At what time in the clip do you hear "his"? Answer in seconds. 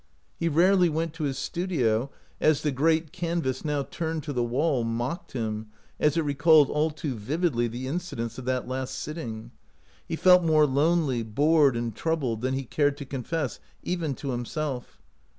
1.25-1.37